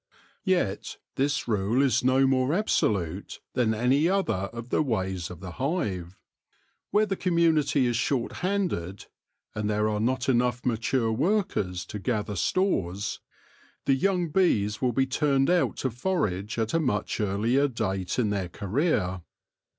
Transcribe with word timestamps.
Yet 0.45 0.97
this 1.13 1.47
rule 1.47 1.79
is 1.83 2.03
no 2.03 2.25
more 2.25 2.55
absolute 2.55 3.39
than 3.53 3.75
any 3.75 4.09
other 4.09 4.49
of 4.51 4.69
the 4.69 4.81
ways 4.81 5.29
of 5.29 5.41
the 5.41 5.51
hive. 5.61 6.17
Where 6.89 7.05
the 7.05 7.15
community 7.15 7.85
is 7.85 7.97
short 7.97 8.37
handed, 8.37 9.05
and 9.53 9.69
there 9.69 9.87
are 9.87 9.99
not 9.99 10.27
enough 10.27 10.65
mature 10.65 11.11
workers 11.11 11.85
to 11.85 11.99
gather 11.99 12.35
stores, 12.35 13.19
the 13.85 13.93
young 13.93 14.29
bees 14.29 14.81
will 14.81 14.91
be 14.91 15.05
turned 15.05 15.51
out 15.51 15.77
to 15.77 15.91
forage 15.91 16.57
at 16.57 16.73
a 16.73 16.79
much 16.79 17.19
earlier 17.19 17.67
date 17.67 18.17
in 18.17 18.31
their 18.31 18.49
career. 18.49 19.21